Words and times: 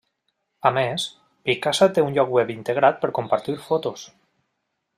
A 0.69 0.71
més, 0.77 1.03
Picasa 1.49 1.89
té 1.97 2.05
un 2.07 2.15
lloc 2.17 2.33
web 2.37 2.53
integrat 2.55 2.99
per 3.05 3.13
compartir 3.19 3.59
fotos. 3.67 4.07